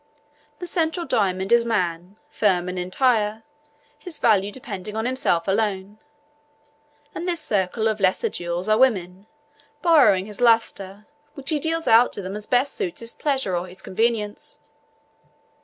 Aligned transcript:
The 0.57 0.65
central 0.65 1.05
diamond 1.05 1.51
is 1.51 1.63
man, 1.63 2.17
firm 2.27 2.67
and 2.67 2.79
entire, 2.79 3.43
his 3.99 4.17
value 4.17 4.51
depending 4.51 4.95
on 4.95 5.05
himself 5.05 5.47
alone; 5.47 5.99
and 7.13 7.27
this 7.27 7.39
circle 7.39 7.87
of 7.87 7.99
lesser 7.99 8.29
jewels 8.29 8.67
are 8.67 8.79
women, 8.79 9.27
borrowing 9.83 10.25
his 10.25 10.41
lustre, 10.41 11.05
which 11.35 11.51
he 11.51 11.59
deals 11.59 11.87
out 11.87 12.13
to 12.13 12.23
them 12.23 12.35
as 12.35 12.47
best 12.47 12.73
suits 12.73 13.01
his 13.01 13.13
pleasure 13.13 13.55
or 13.55 13.67
his 13.67 13.83
convenience. 13.83 14.57